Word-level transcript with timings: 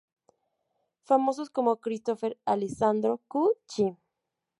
Famosos 1.03 1.51
como 1.51 1.77
Christopher 1.79 2.35
Alessandro 2.43 3.21
Q. 3.27 3.53
Ch. 3.67 3.95